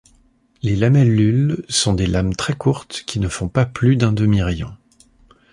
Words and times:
Les 0.63 0.75
lamellules 0.75 1.63
sont 1.69 1.93
des 1.93 2.07
lames 2.07 2.35
très 2.35 2.55
courtes 2.55 3.03
qui 3.05 3.19
ne 3.19 3.27
font 3.27 3.49
pas 3.49 3.67
plus 3.67 3.97
d'un 3.97 4.11
demi-rayon. 4.11 4.73